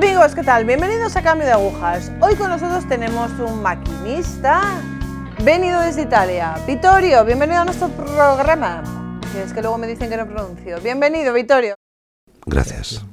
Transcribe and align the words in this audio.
Amigos, 0.00 0.32
¿qué 0.32 0.44
tal? 0.44 0.64
Bienvenidos 0.64 1.16
a 1.16 1.22
Cambio 1.24 1.44
de 1.44 1.52
Agujas. 1.54 2.12
Hoy 2.20 2.36
con 2.36 2.50
nosotros 2.50 2.86
tenemos 2.88 3.32
un 3.40 3.60
maquinista 3.60 4.80
venido 5.42 5.80
desde 5.80 6.02
Italia. 6.02 6.54
Vittorio, 6.68 7.24
bienvenido 7.24 7.62
a 7.62 7.64
nuestro 7.64 7.88
programa. 7.88 8.84
Es 9.36 9.52
que 9.52 9.60
luego 9.60 9.76
me 9.76 9.88
dicen 9.88 10.08
que 10.08 10.16
no 10.16 10.24
pronuncio. 10.24 10.80
Bienvenido, 10.82 11.34
Vittorio. 11.34 11.74
Gracias. 12.46 13.04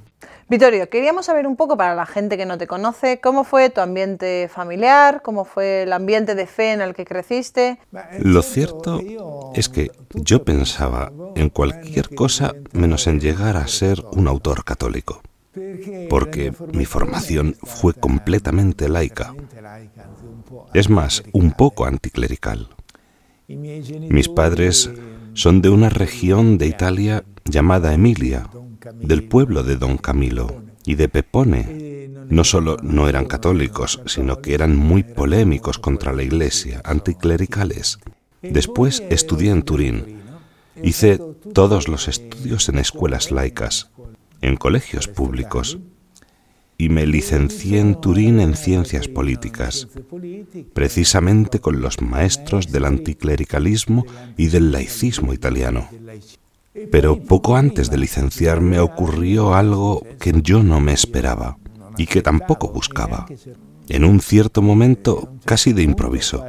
Vittorio, 0.48 0.88
queríamos 0.88 1.26
saber 1.26 1.48
un 1.48 1.56
poco 1.56 1.76
para 1.76 1.96
la 1.96 2.06
gente 2.06 2.38
que 2.38 2.46
no 2.46 2.60
te 2.60 2.68
conoce, 2.68 3.20
cómo 3.20 3.46
fue 3.46 3.72
tu 3.72 3.82
ambiente 3.82 4.48
familiar, 4.48 5.24
cómo 5.24 5.44
fue 5.44 5.84
el 5.84 5.92
ambiente 5.92 6.36
de 6.36 6.46
fe 6.46 6.72
en 6.72 6.82
el 6.82 6.94
que 6.94 7.04
creciste. 7.04 7.80
Lo 8.20 8.44
cierto 8.44 9.02
es 9.56 9.70
que 9.70 9.90
yo 10.14 10.44
pensaba 10.44 11.12
en 11.36 11.50
cualquier 11.50 12.14
cosa 12.14 12.54
menos 12.74 13.08
en 13.08 13.20
llegar 13.20 13.58
a 13.58 13.66
ser 13.66 14.04
un 14.12 14.28
autor 14.28 14.64
católico, 14.64 15.24
porque 16.10 16.54
mi 16.74 16.86
formación 16.86 17.56
fue 17.64 17.94
completamente 17.94 18.90
laica. 18.90 19.34
Es 20.74 20.90
más, 20.90 21.24
un 21.32 21.52
poco 21.52 21.86
anticlerical. 21.86 22.70
Mis 23.48 24.30
padres 24.30 24.92
son 25.34 25.62
de 25.62 25.70
una 25.70 25.90
región 25.90 26.58
de 26.58 26.68
Italia 26.68 27.24
llamada 27.46 27.94
Emilia, 27.94 28.50
del 28.96 29.24
pueblo 29.28 29.64
de 29.64 29.76
Don 29.76 29.98
Camilo 29.98 30.64
y 30.86 30.96
de 30.96 31.10
Pepone. 31.10 32.10
No 32.30 32.44
solo 32.44 32.78
no 32.82 33.08
eran 33.08 33.26
católicos, 33.26 34.02
sino 34.08 34.42
que 34.42 34.54
eran 34.56 34.76
muy 34.76 35.04
polémicos 35.04 35.78
contra 35.78 36.12
la 36.14 36.24
iglesia, 36.24 36.82
anticlericales. 36.84 38.00
Después 38.42 39.04
estudié 39.10 39.52
en 39.52 39.64
Turín. 39.64 40.22
Hice 40.82 41.20
todos 41.54 41.88
los 41.88 42.08
estudios 42.08 42.68
en 42.70 42.80
escuelas 42.80 43.32
laicas, 43.32 43.92
en 44.46 44.58
colegios 44.58 45.08
públicos, 45.08 45.80
y 46.78 46.90
me 46.90 47.06
licencié 47.06 47.80
en 47.80 48.00
Turín 48.00 48.40
en 48.40 48.56
ciencias 48.56 49.08
políticas, 49.08 49.88
precisamente 50.74 51.60
con 51.60 51.82
los 51.82 52.02
maestros 52.02 52.72
del 52.72 52.86
anticlericalismo 52.86 54.06
y 54.38 54.48
del 54.48 54.72
laicismo 54.72 55.34
italiano. 55.34 55.88
Pero 56.92 57.18
poco 57.24 57.56
antes 57.56 57.90
de 57.90 57.98
licenciarme 57.98 58.80
ocurrió 58.80 59.56
algo 59.56 60.06
que 60.20 60.34
yo 60.44 60.62
no 60.62 60.82
me 60.82 60.92
esperaba 60.92 61.58
y 61.98 62.06
que 62.06 62.22
tampoco 62.22 62.68
buscaba. 62.68 63.26
En 63.88 64.04
un 64.04 64.20
cierto 64.20 64.62
momento, 64.62 65.30
casi 65.46 65.72
de 65.72 65.84
improviso, 65.84 66.44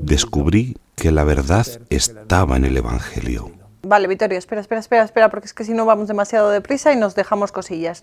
descubrí 0.00 0.76
que 0.94 1.10
la 1.10 1.24
verdad 1.24 1.66
estaba 1.90 2.56
en 2.56 2.64
el 2.64 2.76
Evangelio. 2.76 3.59
Vale, 3.82 4.08
Vittorio, 4.08 4.38
espera, 4.38 4.60
espera, 4.60 4.80
espera, 4.80 5.04
espera, 5.04 5.30
porque 5.30 5.46
es 5.46 5.54
que 5.54 5.64
si 5.64 5.72
no 5.72 5.86
vamos 5.86 6.08
demasiado 6.08 6.50
deprisa 6.50 6.92
y 6.92 6.96
nos 6.96 7.14
dejamos 7.14 7.50
cosillas. 7.50 8.02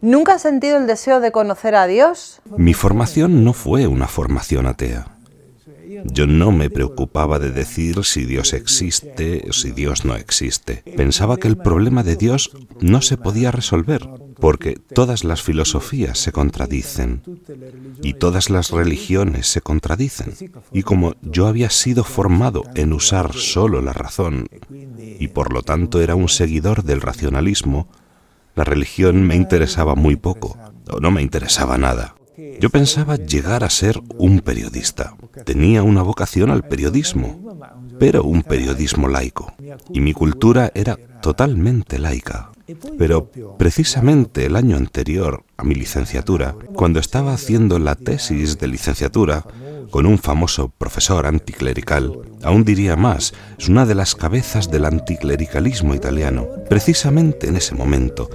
¿Nunca 0.00 0.34
has 0.34 0.42
sentido 0.42 0.78
el 0.78 0.86
deseo 0.86 1.20
de 1.20 1.30
conocer 1.30 1.76
a 1.76 1.86
Dios? 1.86 2.40
Mi 2.56 2.74
formación 2.74 3.44
no 3.44 3.52
fue 3.52 3.86
una 3.86 4.08
formación 4.08 4.66
atea. 4.66 5.06
Yo 6.04 6.26
no 6.26 6.50
me 6.50 6.70
preocupaba 6.70 7.38
de 7.38 7.50
decir 7.50 8.02
si 8.04 8.24
Dios 8.24 8.52
existe 8.54 9.44
o 9.48 9.52
si 9.52 9.70
Dios 9.70 10.04
no 10.04 10.16
existe. 10.16 10.82
Pensaba 10.96 11.36
que 11.36 11.48
el 11.48 11.56
problema 11.56 12.02
de 12.02 12.16
Dios 12.16 12.50
no 12.80 13.02
se 13.02 13.16
podía 13.16 13.50
resolver, 13.50 14.08
porque 14.42 14.74
todas 14.74 15.22
las 15.22 15.40
filosofías 15.40 16.18
se 16.18 16.32
contradicen 16.32 17.22
y 18.02 18.14
todas 18.14 18.50
las 18.50 18.72
religiones 18.72 19.46
se 19.46 19.60
contradicen. 19.60 20.34
Y 20.72 20.82
como 20.82 21.14
yo 21.22 21.46
había 21.46 21.70
sido 21.70 22.02
formado 22.02 22.64
en 22.74 22.92
usar 22.92 23.34
solo 23.34 23.80
la 23.80 23.92
razón 23.92 24.48
y 25.20 25.28
por 25.28 25.52
lo 25.52 25.62
tanto 25.62 26.00
era 26.00 26.16
un 26.16 26.28
seguidor 26.28 26.82
del 26.82 27.00
racionalismo, 27.00 27.86
la 28.56 28.64
religión 28.64 29.22
me 29.22 29.36
interesaba 29.36 29.94
muy 29.94 30.16
poco 30.16 30.58
o 30.90 30.98
no 30.98 31.12
me 31.12 31.22
interesaba 31.22 31.78
nada. 31.78 32.16
Yo 32.58 32.68
pensaba 32.68 33.14
llegar 33.14 33.62
a 33.62 33.70
ser 33.70 34.00
un 34.18 34.40
periodista. 34.40 35.14
Tenía 35.44 35.84
una 35.84 36.02
vocación 36.02 36.50
al 36.50 36.64
periodismo, 36.64 37.60
pero 38.00 38.24
un 38.24 38.42
periodismo 38.42 39.06
laico. 39.06 39.54
Y 39.92 40.00
mi 40.00 40.12
cultura 40.12 40.72
era 40.74 40.96
totalmente 41.20 42.00
laica. 42.00 42.51
Pero 42.98 43.30
precisamente 43.58 44.46
el 44.46 44.56
año 44.56 44.76
anterior 44.76 45.44
a 45.56 45.64
mi 45.64 45.74
licenciatura, 45.74 46.54
cuando 46.74 47.00
estaba 47.00 47.34
haciendo 47.34 47.78
la 47.78 47.94
tesis 47.94 48.58
de 48.58 48.68
licenciatura 48.68 49.44
con 49.90 50.06
un 50.06 50.18
famoso 50.18 50.68
profesor 50.68 51.26
anticlerical, 51.26 52.18
aún 52.42 52.64
diría 52.64 52.96
más, 52.96 53.34
es 53.58 53.68
una 53.68 53.84
de 53.86 53.94
las 53.94 54.14
cabezas 54.14 54.70
del 54.70 54.84
anticlericalismo 54.84 55.94
italiano, 55.94 56.46
precisamente 56.68 57.48
en 57.48 57.56
ese 57.56 57.74
momento, 57.74 58.30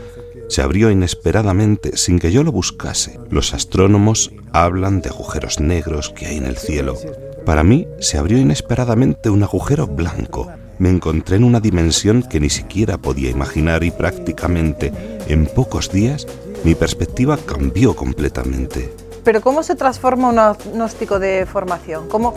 se 0.49 0.61
abrió 0.61 0.89
inesperadamente 0.91 1.97
sin 1.97 2.19
que 2.19 2.31
yo 2.31 2.43
lo 2.43 2.51
buscase. 2.51 3.19
Los 3.29 3.53
astrónomos 3.53 4.31
hablan 4.53 5.01
de 5.01 5.09
agujeros 5.09 5.59
negros 5.59 6.13
que 6.15 6.25
hay 6.25 6.37
en 6.37 6.45
el 6.45 6.57
cielo. 6.57 6.97
Para 7.45 7.63
mí 7.63 7.87
se 7.99 8.17
abrió 8.17 8.37
inesperadamente 8.37 9.29
un 9.29 9.43
agujero 9.43 9.87
blanco. 9.87 10.49
Me 10.79 10.89
encontré 10.89 11.37
en 11.37 11.43
una 11.43 11.59
dimensión 11.59 12.23
que 12.23 12.39
ni 12.39 12.49
siquiera 12.49 12.97
podía 12.97 13.29
imaginar 13.29 13.83
y 13.83 13.91
prácticamente 13.91 14.91
en 15.27 15.47
pocos 15.47 15.91
días 15.91 16.27
mi 16.63 16.75
perspectiva 16.75 17.37
cambió 17.37 17.95
completamente. 17.95 18.93
Pero 19.23 19.41
¿cómo 19.41 19.63
se 19.63 19.75
transforma 19.75 20.29
un 20.29 20.39
agnóstico 20.39 21.19
de 21.19 21.45
formación? 21.45 22.07
¿Cómo, 22.07 22.33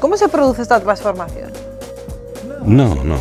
cómo 0.00 0.16
se 0.16 0.28
produce 0.28 0.62
esta 0.62 0.80
transformación? 0.80 1.50
No, 2.64 3.04
no. 3.04 3.18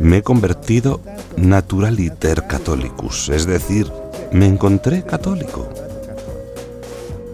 Me 0.00 0.18
he 0.18 0.22
convertido 0.22 1.00
naturaliter 1.36 2.46
catholicus, 2.46 3.28
es 3.30 3.46
decir, 3.46 3.90
me 4.32 4.46
encontré 4.46 5.02
católico. 5.04 5.68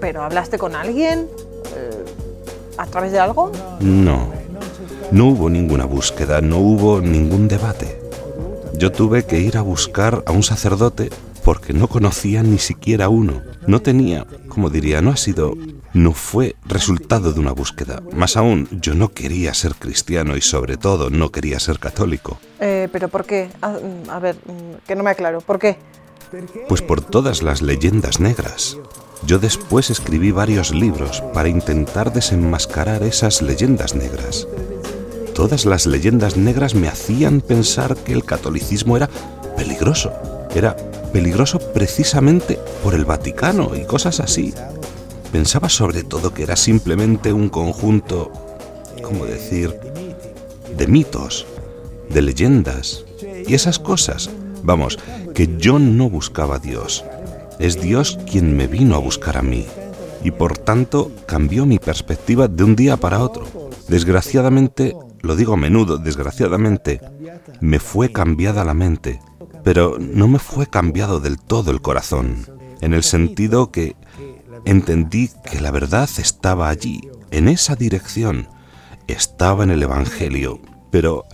¿Pero 0.00 0.22
hablaste 0.22 0.58
con 0.58 0.74
alguien? 0.74 1.28
Eh, 1.74 2.04
¿A 2.76 2.86
través 2.86 3.12
de 3.12 3.18
algo? 3.18 3.50
No, 3.80 4.28
no 5.12 5.26
hubo 5.28 5.50
ninguna 5.50 5.84
búsqueda, 5.84 6.40
no 6.40 6.58
hubo 6.58 7.00
ningún 7.00 7.48
debate. 7.48 8.00
Yo 8.76 8.90
tuve 8.90 9.24
que 9.24 9.38
ir 9.38 9.56
a 9.56 9.62
buscar 9.62 10.22
a 10.26 10.32
un 10.32 10.42
sacerdote 10.42 11.10
porque 11.44 11.72
no 11.72 11.88
conocía 11.88 12.42
ni 12.42 12.58
siquiera 12.58 13.08
uno. 13.08 13.42
No 13.66 13.80
tenía, 13.80 14.26
como 14.48 14.70
diría, 14.70 15.00
no 15.02 15.10
ha 15.10 15.16
sido, 15.16 15.54
no 15.92 16.12
fue 16.12 16.56
resultado 16.66 17.32
de 17.32 17.40
una 17.40 17.52
búsqueda. 17.52 18.02
Más 18.12 18.36
aún, 18.36 18.68
yo 18.80 18.94
no 18.94 19.10
quería 19.10 19.54
ser 19.54 19.74
cristiano 19.74 20.36
y 20.36 20.40
sobre 20.40 20.76
todo 20.76 21.10
no 21.10 21.30
quería 21.30 21.60
ser 21.60 21.78
católico. 21.78 22.38
Eh, 22.60 22.88
¿Pero 22.90 23.08
por 23.08 23.24
qué? 23.24 23.50
A, 23.60 23.70
mm, 23.70 24.10
a 24.10 24.18
ver, 24.18 24.36
mm, 24.36 24.86
que 24.86 24.96
no 24.96 25.02
me 25.02 25.10
aclaro. 25.10 25.40
¿Por 25.40 25.58
qué? 25.58 25.76
Pues 26.68 26.82
por 26.82 27.00
todas 27.00 27.42
las 27.42 27.62
leyendas 27.62 28.18
negras. 28.18 28.76
Yo 29.26 29.38
después 29.38 29.90
escribí 29.90 30.32
varios 30.32 30.74
libros 30.74 31.22
para 31.32 31.48
intentar 31.48 32.12
desenmascarar 32.12 33.02
esas 33.04 33.40
leyendas 33.40 33.94
negras. 33.94 34.48
Todas 35.34 35.66
las 35.66 35.86
leyendas 35.86 36.36
negras 36.36 36.76
me 36.76 36.86
hacían 36.86 37.40
pensar 37.40 37.96
que 37.96 38.12
el 38.12 38.24
catolicismo 38.24 38.96
era 38.96 39.10
peligroso. 39.56 40.12
Era 40.54 40.76
peligroso 41.12 41.58
precisamente 41.58 42.58
por 42.84 42.94
el 42.94 43.04
Vaticano 43.04 43.72
y 43.74 43.84
cosas 43.84 44.20
así. 44.20 44.54
Pensaba 45.32 45.68
sobre 45.68 46.04
todo 46.04 46.32
que 46.32 46.44
era 46.44 46.54
simplemente 46.54 47.32
un 47.32 47.48
conjunto, 47.48 48.30
¿cómo 49.02 49.26
decir?, 49.26 49.76
de 50.76 50.86
mitos, 50.86 51.46
de 52.08 52.22
leyendas 52.22 53.04
y 53.46 53.54
esas 53.54 53.80
cosas. 53.80 54.30
Vamos, 54.62 54.98
que 55.34 55.56
yo 55.58 55.80
no 55.80 56.08
buscaba 56.08 56.56
a 56.56 56.60
Dios. 56.60 57.04
Es 57.58 57.80
Dios 57.80 58.18
quien 58.30 58.56
me 58.56 58.68
vino 58.68 58.94
a 58.94 58.98
buscar 58.98 59.36
a 59.36 59.42
mí. 59.42 59.66
Y 60.22 60.30
por 60.30 60.56
tanto 60.56 61.10
cambió 61.26 61.66
mi 61.66 61.80
perspectiva 61.80 62.46
de 62.46 62.64
un 62.64 62.76
día 62.76 62.96
para 62.96 63.20
otro. 63.20 63.46
Desgraciadamente, 63.88 64.96
lo 65.24 65.36
digo 65.36 65.54
a 65.54 65.56
menudo, 65.56 65.98
desgraciadamente, 65.98 67.00
me 67.60 67.78
fue 67.78 68.12
cambiada 68.12 68.64
la 68.64 68.74
mente 68.74 69.20
pero 69.64 69.96
no 69.98 70.28
me 70.28 70.38
fue 70.38 70.66
cambiado 70.66 71.18
del 71.18 71.40
todo 71.40 71.72
el 71.72 71.80
corazón, 71.80 72.46
en 72.80 72.92
el 72.92 73.02
sentido 73.02 73.72
que 73.72 73.96
entendí 74.66 75.30
que 75.50 75.60
la 75.60 75.70
verdad 75.70 76.08
estaba 76.18 76.68
allí, 76.68 77.08
en 77.30 77.48
esa 77.48 77.74
dirección, 77.74 78.46
estaba 79.08 79.64
en 79.64 79.70
el 79.70 79.82
Evangelio, 79.82 80.60
pero 80.90 81.24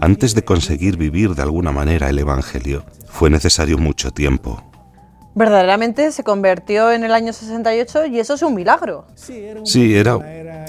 antes 0.00 0.34
de 0.34 0.44
conseguir 0.44 0.96
vivir 0.96 1.34
de 1.34 1.42
alguna 1.42 1.72
manera 1.72 2.08
el 2.08 2.18
Evangelio, 2.18 2.84
fue 3.06 3.28
necesario 3.28 3.76
mucho 3.76 4.12
tiempo. 4.12 4.64
Verdaderamente 5.34 6.10
se 6.12 6.24
convirtió 6.24 6.90
en 6.92 7.04
el 7.04 7.12
año 7.12 7.32
68 7.32 8.06
y 8.06 8.20
eso 8.20 8.34
es 8.34 8.42
un 8.42 8.54
milagro. 8.54 9.06
Sí, 9.14 9.94
era 9.94 10.18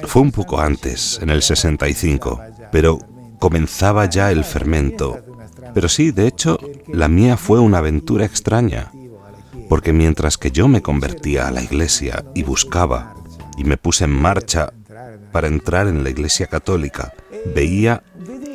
fue 0.05 0.21
un 0.21 0.31
poco 0.31 0.59
antes, 0.59 1.19
en 1.21 1.29
el 1.29 1.41
65, 1.41 2.41
pero 2.71 2.99
comenzaba 3.39 4.05
ya 4.05 4.31
el 4.31 4.43
fermento. 4.43 5.19
Pero 5.73 5.89
sí, 5.89 6.11
de 6.11 6.27
hecho, 6.27 6.59
la 6.87 7.07
mía 7.07 7.37
fue 7.37 7.59
una 7.59 7.79
aventura 7.79 8.25
extraña, 8.25 8.91
porque 9.69 9.93
mientras 9.93 10.37
que 10.37 10.51
yo 10.51 10.67
me 10.67 10.81
convertía 10.81 11.47
a 11.47 11.51
la 11.51 11.61
iglesia 11.61 12.25
y 12.35 12.43
buscaba 12.43 13.15
y 13.57 13.63
me 13.63 13.77
puse 13.77 14.05
en 14.05 14.11
marcha 14.11 14.73
para 15.31 15.47
entrar 15.47 15.87
en 15.87 16.03
la 16.03 16.09
iglesia 16.09 16.47
católica, 16.47 17.13
veía 17.55 18.03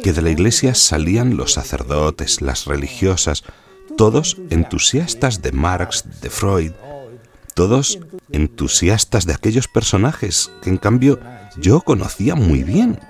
que 0.03 0.13
de 0.13 0.23
la 0.23 0.31
iglesia 0.31 0.75
salían 0.75 1.37
los 1.37 1.55
sacerdotes, 1.55 2.43
las 2.43 2.67
religiosas, 2.67 3.45
todos 3.97 4.37
entusiastas 4.51 5.43
de 5.43 5.53
Marx, 5.53 6.05
de 6.21 6.31
Freud, 6.31 6.73
todos 7.55 7.99
entusiastas 8.31 9.25
de 9.25 9.33
aquellos 9.33 9.69
personajes 9.69 10.53
que 10.63 10.69
en 10.69 10.77
cambio 10.77 11.19
yo 11.57 11.81
conocía 11.81 12.35
muy 12.35 12.63
bien, 12.63 13.01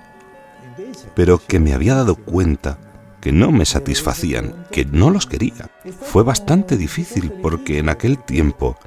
pero 1.17 1.39
que 1.39 1.59
me 1.59 1.73
había 1.73 1.95
dado 1.95 2.15
cuenta 2.15 2.77
que 3.19 3.31
no 3.31 3.51
me 3.51 3.65
satisfacían, 3.65 4.67
que 4.69 4.85
no 4.85 5.09
los 5.09 5.25
quería. 5.25 5.71
Fue 5.99 6.21
bastante 6.21 6.77
difícil 6.77 7.31
porque 7.41 7.79
en 7.79 7.89
aquel 7.89 8.19
tiempo 8.19 8.77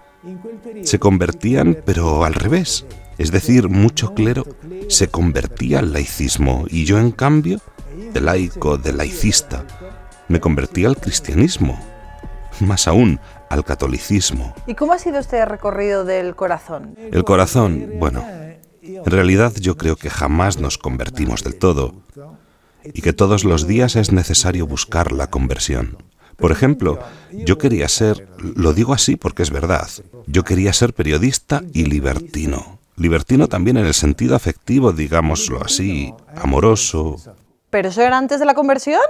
se 0.84 1.00
convertían, 1.00 1.78
pero 1.84 2.24
al 2.24 2.34
revés. 2.34 2.86
Es 3.18 3.32
decir, 3.32 3.68
mucho 3.68 4.14
clero 4.14 4.46
se 4.88 5.08
convertía 5.08 5.80
al 5.80 5.92
laicismo 5.92 6.66
y 6.70 6.84
yo 6.84 7.00
en 7.00 7.10
cambio, 7.10 7.58
de 8.12 8.20
laico, 8.20 8.78
de 8.78 8.92
laicista, 8.92 9.64
me 10.28 10.38
convertía 10.38 10.86
al 10.86 10.98
cristianismo. 10.98 11.80
Más 12.60 12.86
aún, 12.86 13.18
al 13.48 13.64
catolicismo. 13.64 14.54
¿Y 14.68 14.76
cómo 14.76 14.92
ha 14.92 15.00
sido 15.00 15.18
este 15.18 15.44
recorrido 15.44 16.04
del 16.04 16.36
corazón? 16.36 16.94
El 17.10 17.24
corazón, 17.24 17.90
bueno, 17.98 18.22
en 18.96 19.04
realidad 19.04 19.54
yo 19.60 19.76
creo 19.76 19.96
que 19.96 20.10
jamás 20.10 20.58
nos 20.58 20.78
convertimos 20.78 21.42
del 21.44 21.56
todo 21.56 21.94
y 22.84 23.02
que 23.02 23.12
todos 23.12 23.44
los 23.44 23.66
días 23.66 23.96
es 23.96 24.12
necesario 24.12 24.66
buscar 24.66 25.12
la 25.12 25.28
conversión. 25.28 25.98
Por 26.36 26.52
ejemplo, 26.52 26.98
yo 27.32 27.58
quería 27.58 27.88
ser, 27.88 28.28
lo 28.38 28.72
digo 28.72 28.94
así 28.94 29.16
porque 29.16 29.42
es 29.42 29.50
verdad, 29.50 29.88
yo 30.26 30.42
quería 30.42 30.72
ser 30.72 30.94
periodista 30.94 31.62
y 31.72 31.84
libertino. 31.84 32.78
Libertino 32.96 33.48
también 33.48 33.76
en 33.76 33.86
el 33.86 33.94
sentido 33.94 34.34
afectivo, 34.34 34.92
digámoslo 34.92 35.62
así, 35.62 36.14
amoroso. 36.36 37.16
¿Pero 37.70 37.88
eso 37.88 38.02
era 38.02 38.18
antes 38.18 38.40
de 38.40 38.46
la 38.46 38.54
conversión? 38.54 39.00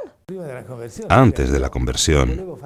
Antes 1.09 1.51
de 1.51 1.59
la 1.61 1.71
conversión. 1.71 2.59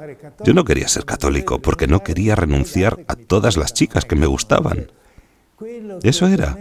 Yo 0.44 0.55
no 0.55 0.64
quería 0.64 0.88
ser 0.88 1.05
católico 1.05 1.60
porque 1.60 1.87
no 1.87 2.02
quería 2.02 2.34
renunciar 2.34 3.05
a 3.06 3.14
todas 3.17 3.56
las 3.56 3.72
chicas 3.75 4.05
que 4.05 4.17
me 4.17 4.26
gustaban. 4.26 4.90
Eso 6.03 6.27
era. 6.27 6.56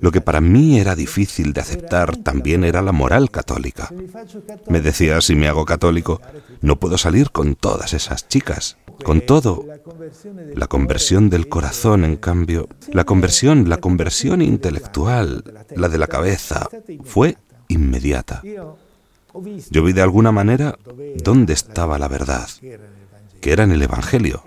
Lo 0.00 0.10
que 0.10 0.20
para 0.20 0.40
mí 0.40 0.78
era 0.78 0.96
difícil 0.96 1.52
de 1.52 1.60
aceptar 1.60 2.16
también 2.16 2.64
era 2.64 2.82
la 2.82 2.92
moral 2.92 3.30
católica. 3.30 3.90
Me 4.68 4.80
decía, 4.80 5.20
si 5.20 5.34
me 5.34 5.48
hago 5.48 5.64
católico, 5.64 6.20
no 6.60 6.76
puedo 6.76 6.98
salir 6.98 7.30
con 7.30 7.54
todas 7.54 7.92
esas 7.92 8.28
chicas. 8.28 8.78
Con 9.04 9.20
todo, 9.20 9.66
la 10.54 10.66
conversión 10.66 11.28
del 11.28 11.48
corazón, 11.48 12.04
en 12.04 12.16
cambio, 12.16 12.68
la 12.90 13.04
conversión, 13.04 13.68
la 13.68 13.76
conversión 13.76 14.40
intelectual, 14.40 15.44
la 15.74 15.88
de 15.88 15.98
la 15.98 16.06
cabeza, 16.06 16.68
fue 17.04 17.36
inmediata. 17.68 18.42
Yo 19.70 19.82
vi 19.84 19.92
de 19.92 20.00
alguna 20.00 20.32
manera 20.32 20.78
dónde 21.22 21.52
estaba 21.52 21.98
la 21.98 22.08
verdad 22.08 22.48
que 23.40 23.52
era 23.52 23.62
en 23.64 23.70
el 23.70 23.82
Evangelio. 23.82 24.42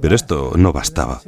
Pero 0.00 0.14
esto 0.14 0.52
no 0.56 0.72
bastaba. 0.72 1.20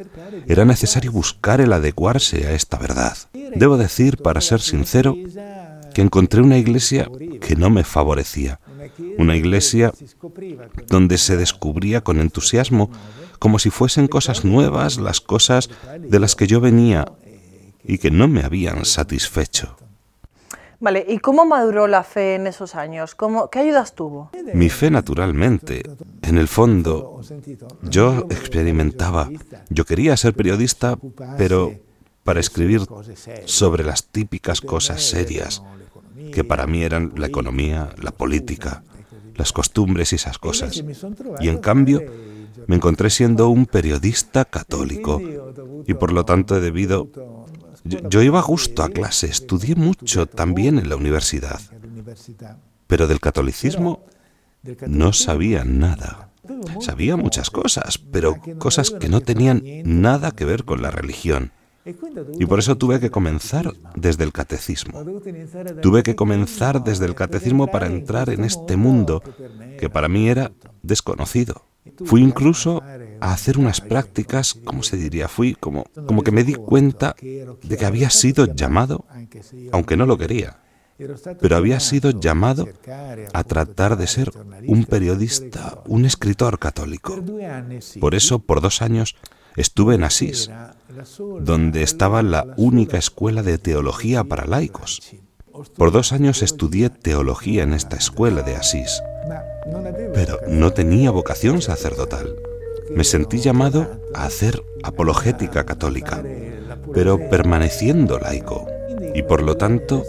Era 0.47 0.65
necesario 0.65 1.13
buscar 1.13 1.61
el 1.61 1.73
adecuarse 1.73 2.47
a 2.47 2.53
esta 2.53 2.79
verdad. 2.79 3.17
Debo 3.55 3.77
decir, 3.77 4.19
para 4.19 4.41
ser 4.41 4.61
sincero, 4.61 5.17
que 5.95 6.03
encontré 6.03 6.43
una 6.43 6.59
iglesia 6.59 7.09
que 7.41 7.57
no 7.57 7.71
me 7.71 7.85
favorecía. 7.85 8.61
Una 9.19 9.37
iglesia 9.37 9.93
donde 10.89 11.19
se 11.19 11.37
descubría 11.37 12.03
con 12.03 12.21
entusiasmo 12.21 12.91
como 13.39 13.59
si 13.59 13.71
fuesen 13.71 14.09
cosas 14.09 14.45
nuevas 14.45 14.99
las 14.99 15.21
cosas 15.21 15.71
de 15.99 16.21
las 16.21 16.37
que 16.37 16.47
yo 16.47 16.61
venía 16.61 17.07
y 17.85 17.99
que 17.99 18.11
no 18.11 18.29
me 18.29 18.43
habían 18.43 18.85
satisfecho. 18.85 19.77
Vale, 20.79 21.05
¿y 21.09 21.19
cómo 21.19 21.47
maduró 21.47 21.87
la 21.87 22.03
fe 22.03 22.35
en 22.35 22.47
esos 22.47 22.75
años? 22.75 23.15
¿Cómo, 23.15 23.49
¿Qué 23.51 23.61
ayudas 23.61 23.95
tuvo? 23.95 24.31
Mi 24.53 24.69
fe, 24.69 24.91
naturalmente. 24.91 25.83
En 26.23 26.39
el 26.39 26.49
fondo, 26.49 27.21
yo 27.83 28.27
experimentaba. 28.31 29.31
Yo 29.71 29.85
quería 29.85 30.17
ser 30.17 30.35
periodista, 30.35 30.99
pero 31.39 31.73
para 32.25 32.41
escribir 32.41 32.83
sobre 33.45 33.85
las 33.85 34.07
típicas 34.07 34.61
cosas 34.61 35.03
serias, 35.03 35.63
que 36.33 36.45
para 36.45 36.67
mí 36.67 36.83
eran 36.83 37.13
la 37.17 37.27
economía, 37.27 37.91
la 38.03 38.11
política, 38.11 38.83
las 39.37 39.53
costumbres 39.53 40.13
y 40.13 40.17
esas 40.17 40.39
cosas. 40.39 40.83
Y 41.41 41.49
en 41.49 41.59
cambio, 41.59 42.03
me 42.67 42.77
encontré 42.77 43.11
siendo 43.11 43.49
un 43.49 43.67
periodista 43.67 44.45
católico 44.45 45.21
y 45.87 45.95
por 45.95 46.13
lo 46.13 46.25
tanto 46.25 46.57
he 46.57 46.61
debido 46.61 47.09
yo, 47.85 48.23
iba 48.23 48.43
justo 48.43 48.83
a 48.83 48.89
clase, 48.89 49.27
estudié 49.27 49.77
mucho 49.77 50.27
también 50.27 50.79
en 50.79 50.89
la 50.89 50.97
universidad, 50.97 51.61
pero 52.87 53.07
del 53.07 53.21
catolicismo 53.21 54.05
no 54.87 55.13
sabía 55.13 55.65
nada. 55.65 56.31
Sabía 56.81 57.17
muchas 57.17 57.51
cosas, 57.51 57.99
pero 57.99 58.37
cosas 58.59 58.91
que 58.91 59.09
no 59.09 59.21
tenían 59.21 59.63
nada 59.85 60.31
que 60.31 60.45
ver 60.45 60.65
con 60.65 60.81
la 60.83 60.91
religión. 60.91 61.53
Y 62.39 62.47
por 62.47 62.59
eso 62.59 62.77
tuve 62.77 62.99
que 62.99 63.11
comenzar 63.11 63.73
desde 63.95 64.25
el 64.25 64.33
catecismo. 64.33 65.05
Tuve 65.83 66.03
que 66.03 66.17
comenzar 66.17 66.83
desde 66.83 67.07
el 67.07 67.15
catecismo 67.15 67.69
para 67.69 67.87
entrar 67.87 68.31
en 68.31 68.45
este 68.45 68.77
mundo 68.77 69.23
que 69.79 69.89
para 69.89 70.09
mí 70.09 70.29
era 70.29 70.53
desconocido. 70.83 71.63
Fui 72.05 72.23
incluso 72.23 72.83
a 73.21 73.33
hacer 73.33 73.59
unas 73.59 73.81
prácticas, 73.81 74.55
¿cómo 74.65 74.83
se 74.83 74.97
diría? 74.97 75.29
Fui 75.29 75.55
como, 75.55 75.85
como 76.07 76.23
que 76.23 76.33
me 76.33 76.45
di 76.45 76.55
cuenta 76.55 77.15
de 77.21 77.77
que 77.79 77.87
había 77.87 78.11
sido 78.11 78.47
llamado, 78.47 79.07
aunque 79.73 79.97
no 79.97 80.07
lo 80.07 80.19
quería, 80.19 80.59
pero 81.41 81.57
había 81.57 81.81
sido 81.81 82.11
llamado 82.11 82.69
a 83.33 83.45
tratar 83.45 83.97
de 83.97 84.07
ser 84.07 84.31
un 84.67 84.85
periodista, 84.85 85.83
un 85.87 86.05
escritor 86.05 86.59
católico. 86.59 87.23
Por 88.01 88.15
eso, 88.15 88.39
por 88.39 88.61
dos 88.61 88.83
años, 88.83 89.17
estuve 89.57 89.95
en 89.95 90.05
Asís, 90.05 90.51
donde 91.41 91.83
estaba 91.83 92.23
la 92.23 92.55
única 92.57 92.99
escuela 92.99 93.43
de 93.43 93.59
teología 93.59 94.25
para 94.25 94.47
laicos. 94.47 95.01
Por 95.77 95.91
dos 95.91 96.13
años 96.13 96.43
estudié 96.43 96.91
teología 96.91 97.63
en 97.63 97.73
esta 97.73 97.97
escuela 97.97 98.43
de 98.43 98.57
Asís, 98.57 99.03
pero 100.15 100.41
no 100.49 100.73
tenía 100.73 101.11
vocación 101.11 101.63
sacerdotal. 101.63 102.37
Me 102.91 103.05
sentí 103.05 103.39
llamado 103.39 103.87
a 104.15 104.25
hacer 104.25 104.63
apologética 104.83 105.65
católica, 105.65 106.23
pero 106.93 107.29
permaneciendo 107.29 108.19
laico. 108.19 108.67
Y 109.15 109.23
por 109.23 109.43
lo 109.43 109.57
tanto, 109.57 110.03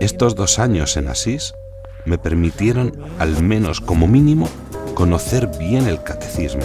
estos 0.00 0.34
dos 0.34 0.58
años 0.58 0.96
en 0.96 1.08
Asís 1.08 1.54
me 2.04 2.18
permitieron, 2.18 2.92
al 3.18 3.42
menos 3.42 3.80
como 3.80 4.06
mínimo, 4.06 4.48
conocer 4.94 5.48
bien 5.58 5.86
el 5.86 6.02
catecismo. 6.02 6.64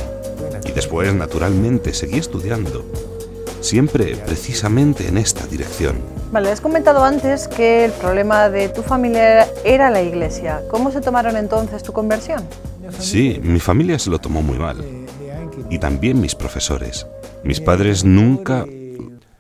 Y 0.66 0.72
después, 0.72 1.14
naturalmente, 1.14 1.94
seguí 1.94 2.18
estudiando, 2.18 2.84
siempre 3.62 4.16
precisamente 4.16 5.08
en 5.08 5.18
esta 5.18 5.46
dirección. 5.48 5.98
Vale, 6.32 6.52
has 6.52 6.62
comentado 6.62 7.04
antes 7.04 7.48
que 7.48 7.86
el 7.86 7.92
problema 7.92 8.50
de 8.50 8.70
tu 8.70 8.84
familia 8.84 9.48
era 9.64 9.90
la 9.90 10.02
iglesia. 10.02 10.62
¿Cómo 10.70 10.92
se 10.92 11.02
tomaron 11.02 11.38
entonces 11.38 11.84
tu 11.84 11.94
conversión? 11.94 12.44
Sí, 13.00 13.40
mi 13.44 13.60
familia 13.60 14.00
se 14.00 14.10
lo 14.10 14.20
tomó 14.20 14.42
muy 14.42 14.58
mal 14.58 14.84
y 15.70 15.80
también 15.80 16.22
mis 16.22 16.36
profesores. 16.36 17.08
Mis 17.44 17.60
padres 17.60 18.04
nunca 18.04 18.66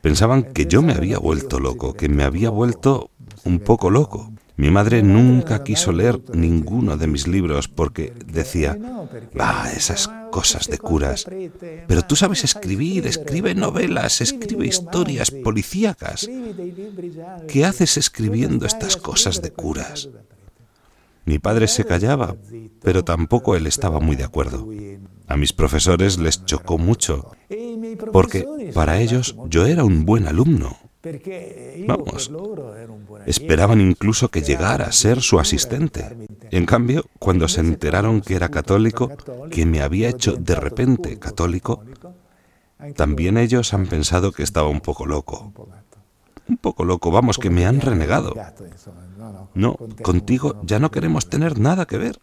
pensaban 0.02 0.44
que 0.44 0.66
yo 0.66 0.82
me 0.82 0.94
había 0.94 1.20
vuelto 1.20 1.60
loco, 1.60 1.94
que 1.94 2.10
me 2.10 2.24
había 2.24 2.50
vuelto 2.50 3.10
un 3.44 3.60
poco 3.60 3.90
loco. 3.90 4.32
Mi 4.58 4.72
madre 4.72 5.04
nunca 5.04 5.64
quiso 5.64 5.92
leer 5.92 6.20
ninguno 6.34 6.98
de 6.98 7.06
mis 7.06 7.28
libros 7.28 7.68
porque 7.68 8.12
decía, 8.26 8.76
ah, 9.38 9.70
esas 9.76 10.10
cosas 10.32 10.68
de 10.68 10.80
curas. 10.80 11.26
Pero 11.88 12.02
tú 12.02 12.16
sabes 12.16 12.44
escribir, 12.44 13.06
escribe 13.06 13.54
novelas, 13.54 14.20
escribe 14.20 14.66
historias 14.66 15.30
policíacas. 15.30 16.28
¿Qué 17.48 17.66
haces 17.66 17.98
escribiendo 17.98 18.66
estas 18.66 18.98
cosas 18.98 19.44
de 19.44 19.52
curas? 19.52 20.10
Mi 21.26 21.38
padre 21.38 21.68
se 21.68 21.86
callaba, 21.86 22.36
pero 22.82 23.04
tampoco 23.04 23.56
él 23.56 23.68
estaba 23.68 24.00
muy 24.00 24.16
de 24.16 24.24
acuerdo. 24.24 24.68
A 25.28 25.38
mis 25.38 25.54
profesores 25.54 26.18
les 26.18 26.46
chocó 26.46 26.80
mucho, 26.80 27.32
porque 28.12 28.72
para 28.74 29.00
ellos 29.02 29.36
yo 29.50 29.68
era 29.68 29.84
un 29.84 30.04
buen 30.06 30.26
alumno. 30.26 30.87
Vamos, 31.88 32.32
esperaban 33.26 33.82
incluso 33.82 34.30
que 34.30 34.42
llegara 34.42 34.86
a 34.86 34.92
ser 34.92 35.22
su 35.22 35.40
asistente. 35.40 36.18
En 36.52 36.66
cambio, 36.66 37.06
cuando 37.20 37.48
se 37.48 37.62
enteraron 37.62 38.22
que 38.22 38.36
era 38.36 38.50
católico, 38.50 39.12
que 39.52 39.66
me 39.66 39.82
había 39.82 40.10
hecho 40.10 40.36
de 40.36 40.56
repente 40.56 41.20
católico, 41.20 41.84
también 42.96 43.38
ellos 43.38 43.74
han 43.74 43.88
pensado 43.88 44.32
que 44.32 44.44
estaba 44.44 44.68
un 44.68 44.82
poco 44.82 45.06
loco. 45.06 45.54
Un 46.50 46.58
poco 46.58 46.86
loco, 46.86 47.12
vamos, 47.12 47.38
que 47.38 47.50
me 47.50 47.66
han 47.66 47.82
renegado. 47.82 48.34
No, 49.54 49.78
contigo 50.02 50.62
ya 50.64 50.80
no 50.80 50.92
queremos 50.92 51.30
tener 51.30 51.60
nada 51.60 51.86
que 51.86 51.98
ver. 51.98 52.20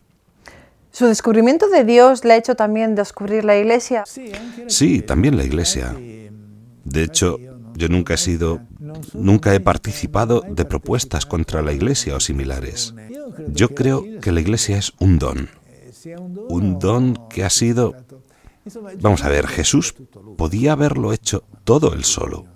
¿Su 0.90 1.06
descubrimiento 1.06 1.68
de 1.68 1.84
Dios 1.84 2.24
le 2.24 2.34
ha 2.34 2.36
hecho 2.36 2.54
también 2.54 2.94
descubrir 2.94 3.44
la 3.44 3.58
iglesia? 3.58 4.04
Sí, 4.68 5.02
también 5.02 5.36
la 5.36 5.44
iglesia. 5.44 5.94
De 6.84 7.02
hecho, 7.02 7.38
yo 7.74 7.88
nunca 7.88 8.14
he 8.14 8.16
sido, 8.16 8.60
nunca 9.12 9.54
he 9.54 9.60
participado 9.60 10.42
de 10.48 10.64
propuestas 10.64 11.26
contra 11.26 11.62
la 11.62 11.72
iglesia 11.72 12.16
o 12.16 12.20
similares. 12.20 12.94
Yo 13.48 13.70
creo 13.70 14.04
que 14.20 14.32
la 14.32 14.40
iglesia 14.40 14.78
es 14.78 14.92
un 14.98 15.18
don. 15.18 15.48
Un 16.48 16.78
don 16.78 17.28
que 17.28 17.44
ha 17.44 17.50
sido 17.50 17.94
Vamos 19.00 19.24
a 19.24 19.28
ver, 19.28 19.46
Jesús 19.46 19.94
podía 20.36 20.72
haberlo 20.72 21.12
hecho 21.12 21.44
todo 21.64 21.92
él 21.92 22.04
solo. 22.04 22.46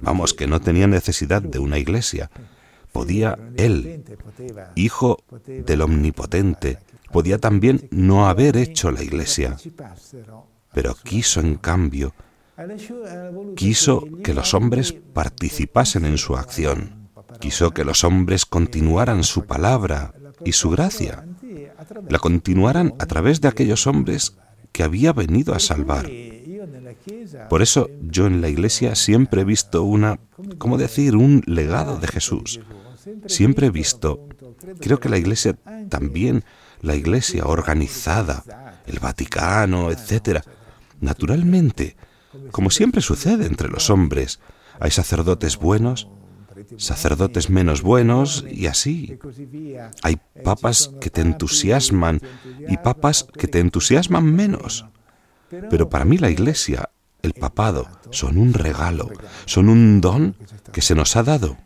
Vamos, 0.00 0.32
que 0.32 0.46
no 0.46 0.60
tenía 0.60 0.86
necesidad 0.86 1.42
de 1.42 1.58
una 1.58 1.78
iglesia. 1.78 2.30
Podía 2.92 3.38
él, 3.56 4.04
hijo 4.74 5.18
del 5.46 5.82
omnipotente, 5.82 6.78
podía 7.12 7.38
también 7.38 7.88
no 7.90 8.28
haber 8.28 8.56
hecho 8.56 8.90
la 8.90 9.02
iglesia. 9.02 9.56
Pero 10.72 10.94
quiso, 10.94 11.40
en 11.40 11.56
cambio, 11.56 12.14
quiso 13.56 14.04
que 14.22 14.34
los 14.34 14.54
hombres 14.54 14.92
participasen 14.92 16.04
en 16.04 16.18
su 16.18 16.36
acción. 16.36 17.08
Quiso 17.40 17.70
que 17.70 17.84
los 17.84 18.04
hombres 18.04 18.44
continuaran 18.44 19.24
su 19.24 19.46
palabra 19.46 20.14
y 20.44 20.52
su 20.52 20.70
gracia. 20.70 21.24
La 22.08 22.18
continuaran 22.18 22.94
a 22.98 23.06
través 23.06 23.40
de 23.40 23.48
aquellos 23.48 23.86
hombres 23.86 24.36
que 24.72 24.82
había 24.82 25.12
venido 25.12 25.54
a 25.54 25.58
salvar. 25.60 26.08
Por 27.48 27.62
eso 27.62 27.88
yo 28.02 28.26
en 28.26 28.40
la 28.40 28.48
iglesia 28.48 28.94
siempre 28.94 29.42
he 29.42 29.44
visto 29.44 29.82
una, 29.82 30.18
¿cómo 30.58 30.76
decir?, 30.78 31.16
un 31.16 31.42
legado 31.46 31.98
de 31.98 32.08
Jesús. 32.08 32.60
Siempre 33.26 33.68
he 33.68 33.70
visto, 33.70 34.28
creo 34.80 35.00
que 35.00 35.08
la 35.08 35.18
iglesia 35.18 35.56
también, 35.88 36.44
la 36.82 36.94
iglesia 36.94 37.44
organizada, 37.46 38.82
el 38.86 38.98
Vaticano, 38.98 39.90
etcétera, 39.90 40.42
naturalmente, 41.00 41.96
como 42.50 42.70
siempre 42.70 43.00
sucede 43.00 43.46
entre 43.46 43.68
los 43.68 43.90
hombres, 43.90 44.40
hay 44.78 44.90
sacerdotes 44.90 45.56
buenos, 45.56 46.08
sacerdotes 46.76 47.50
menos 47.50 47.82
buenos 47.82 48.44
y 48.50 48.66
así. 48.66 49.18
Hay 50.02 50.18
papas 50.44 50.90
que 51.00 51.10
te 51.10 51.20
entusiasman 51.20 52.20
y 52.68 52.76
papas 52.78 53.26
que 53.36 53.48
te 53.48 53.58
entusiasman 53.58 54.24
menos. 54.24 54.86
Pero 55.48 55.88
para 55.88 56.04
mí 56.04 56.16
la 56.18 56.30
Iglesia, 56.30 56.90
el 57.22 57.32
papado, 57.34 57.88
son 58.10 58.38
un 58.38 58.54
regalo, 58.54 59.10
son 59.46 59.68
un 59.68 60.00
don 60.00 60.36
que 60.72 60.80
se 60.80 60.94
nos 60.94 61.16
ha 61.16 61.22
dado. 61.22 61.56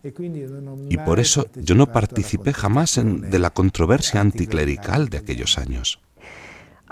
Y 0.89 0.97
por 0.99 1.21
eso 1.21 1.47
yo 1.55 1.75
no 1.75 1.93
participé 1.93 2.53
jamás 2.53 2.99
en, 2.99 3.31
de 3.31 3.39
la 3.39 3.51
controversia 3.51 4.21
anticlerical 4.21 5.09
de 5.09 5.19
aquellos 5.19 5.59
años. 5.59 6.01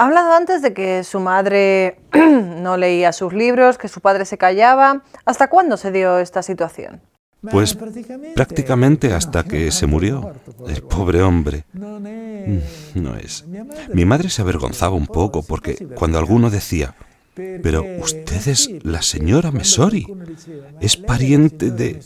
Ha 0.03 0.07
hablado 0.07 0.33
antes 0.33 0.63
de 0.63 0.75
que 0.75 1.05
su 1.05 1.21
madre 1.21 2.01
no 2.13 2.77
leía 2.77 3.13
sus 3.13 3.33
libros, 3.33 3.79
que 3.79 3.87
su 3.87 4.01
padre 4.01 4.25
se 4.25 4.37
callaba. 4.37 5.05
¿Hasta 5.25 5.49
cuándo 5.49 5.77
se 5.77 5.93
dio 5.93 6.19
esta 6.19 6.43
situación? 6.43 7.01
Pues 7.49 7.79
prácticamente 8.35 9.15
hasta 9.15 9.45
que 9.45 9.71
se 9.71 9.87
murió. 9.87 10.33
El 10.67 10.83
pobre 10.83 11.23
hombre. 11.23 11.67
Mm, 11.73 12.59
no 12.97 13.15
es. 13.15 13.45
Mi 13.95 14.05
madre 14.05 14.29
se 14.29 14.43
avergonzaba 14.43 14.97
un 14.97 15.07
poco 15.07 15.45
porque 15.45 15.77
cuando 15.95 16.19
alguno 16.19 16.51
decía, 16.51 16.97
pero 17.35 17.85
usted 18.01 18.49
es 18.49 18.71
la 18.83 19.03
señora 19.03 19.53
Mesori, 19.53 20.07
es 20.81 20.97
pariente 20.97 21.71
de... 21.71 22.03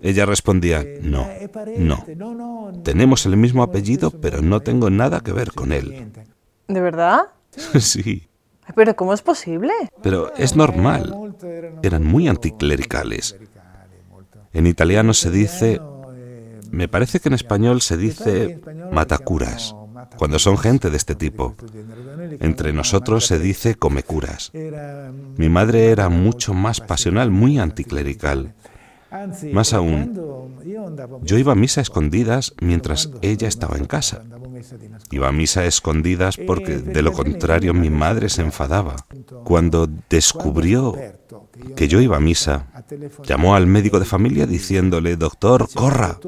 Ella 0.00 0.26
respondía, 0.26 0.84
no, 1.02 1.28
no, 1.76 2.72
tenemos 2.84 3.26
el 3.26 3.36
mismo 3.36 3.64
apellido, 3.64 4.12
pero 4.12 4.42
no 4.42 4.60
tengo 4.60 4.90
nada 4.90 5.20
que 5.20 5.32
ver 5.32 5.52
con 5.52 5.72
él. 5.72 6.12
¿De 6.72 6.80
verdad? 6.80 7.28
sí. 7.78 8.28
Pero 8.74 8.96
¿cómo 8.96 9.12
es 9.12 9.20
posible? 9.20 9.72
Pero 10.02 10.34
es 10.36 10.56
normal. 10.56 11.36
Eran 11.82 12.04
muy 12.04 12.28
anticlericales. 12.28 13.36
En 14.54 14.66
italiano 14.66 15.12
se 15.12 15.30
dice, 15.30 15.80
me 16.70 16.88
parece 16.88 17.20
que 17.20 17.28
en 17.28 17.34
español 17.34 17.82
se 17.82 17.96
dice 17.98 18.60
matacuras, 18.90 19.74
cuando 20.16 20.38
son 20.38 20.56
gente 20.56 20.88
de 20.88 20.96
este 20.96 21.14
tipo. 21.14 21.56
Entre 22.40 22.72
nosotros 22.72 23.26
se 23.26 23.38
dice 23.38 23.74
comecuras. 23.74 24.50
Mi 25.36 25.48
madre 25.50 25.90
era 25.90 26.08
mucho 26.08 26.54
más 26.54 26.80
pasional, 26.80 27.30
muy 27.30 27.58
anticlerical. 27.58 28.54
Más 29.52 29.72
aún, 29.72 30.58
yo 31.22 31.38
iba 31.38 31.52
a 31.52 31.56
misa 31.56 31.80
a 31.80 31.82
escondidas 31.82 32.54
mientras 32.60 33.10
ella 33.20 33.48
estaba 33.48 33.76
en 33.76 33.84
casa. 33.84 34.22
Iba 35.10 35.28
a 35.28 35.32
misa 35.32 35.60
a 35.60 35.66
escondidas 35.66 36.38
porque 36.38 36.78
de 36.78 37.02
lo 37.02 37.12
contrario 37.12 37.74
mi 37.74 37.90
madre 37.90 38.28
se 38.28 38.42
enfadaba. 38.42 38.96
Cuando 39.44 39.88
descubrió 40.08 40.96
que 41.76 41.88
yo 41.88 42.00
iba 42.00 42.16
a 42.16 42.20
misa, 42.20 42.68
llamó 43.24 43.54
al 43.54 43.66
médico 43.66 43.98
de 43.98 44.06
familia 44.06 44.46
diciéndole, 44.46 45.16
doctor, 45.16 45.68
corra, 45.74 46.18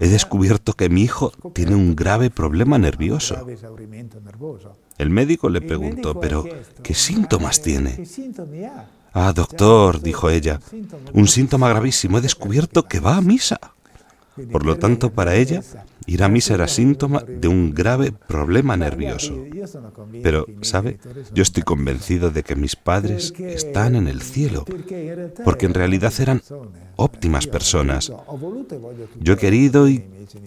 he 0.00 0.08
descubierto 0.08 0.74
que 0.74 0.88
mi 0.88 1.02
hijo 1.02 1.32
tiene 1.54 1.74
un 1.74 1.96
grave 1.96 2.30
problema 2.30 2.78
nervioso. 2.78 3.46
El 4.98 5.10
médico 5.10 5.48
le 5.48 5.60
preguntó, 5.60 6.18
pero 6.20 6.44
¿qué 6.82 6.94
síntomas 6.94 7.62
tiene? 7.62 8.04
Ah, 9.18 9.32
doctor, 9.32 10.02
dijo 10.02 10.28
ella, 10.28 10.60
un 11.14 11.26
síntoma 11.26 11.70
gravísimo. 11.70 12.18
He 12.18 12.20
descubierto 12.20 12.82
que 12.82 13.00
va 13.00 13.16
a 13.16 13.22
misa. 13.22 13.58
Por 14.52 14.66
lo 14.66 14.76
tanto, 14.76 15.10
para 15.10 15.34
ella, 15.36 15.62
ir 16.04 16.22
a 16.22 16.28
misa 16.28 16.52
era 16.52 16.68
síntoma 16.68 17.24
de 17.26 17.48
un 17.48 17.72
grave 17.72 18.12
problema 18.12 18.76
nervioso. 18.76 19.42
Pero, 20.22 20.44
¿sabe? 20.60 20.98
Yo 21.32 21.42
estoy 21.42 21.62
convencido 21.62 22.30
de 22.30 22.42
que 22.42 22.56
mis 22.56 22.76
padres 22.76 23.32
están 23.38 23.96
en 23.96 24.06
el 24.06 24.20
cielo, 24.20 24.66
porque 25.46 25.64
en 25.64 25.72
realidad 25.72 26.12
eran 26.18 26.42
óptimas 26.96 27.46
personas. 27.46 28.12
Yo 29.18 29.32
he 29.32 29.38
querido 29.38 29.88
y 29.88 30.04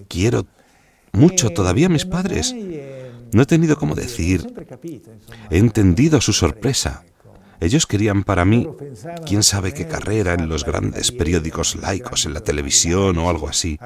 quiero 0.07 0.45
mucho 1.11 1.49
todavía 1.49 1.87
a 1.87 1.89
mis 1.97 2.05
padres. 2.05 2.53
No 3.33 3.41
he 3.41 3.47
tenido 3.47 3.77
cómo 3.77 3.95
decir. 3.95 4.45
He 5.49 5.57
entendido 5.57 6.21
su 6.21 6.33
sorpresa. 6.33 7.03
Ellos 7.61 7.85
querían 7.85 8.23
para 8.23 8.45
mí, 8.45 8.67
quién 9.25 9.43
sabe 9.43 9.73
qué 9.73 9.85
carrera 9.85 10.33
en 10.33 10.47
los 10.47 10.65
grandes 10.65 11.11
periódicos 11.11 11.75
laicos, 11.75 12.25
en 12.25 12.33
la 12.33 12.41
televisión 12.41 13.17
o 13.17 13.29
algo 13.29 13.49
así. 13.49 13.77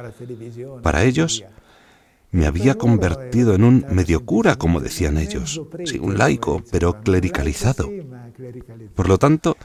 Para 0.84 1.04
ellos, 1.04 1.44
me 2.32 2.48
había 2.48 2.76
convertido 2.76 3.54
en 3.54 3.64
un 3.64 3.86
medio 3.90 4.26
cura, 4.26 4.56
como 4.56 4.80
decían 4.80 5.18
ellos. 5.18 5.62
Sí, 5.86 6.00
un 6.00 6.18
laico, 6.18 6.64
pero 6.72 7.02
clericalizado. 7.02 7.90
Por 8.96 9.08
lo 9.08 9.18
tanto, 9.18 9.56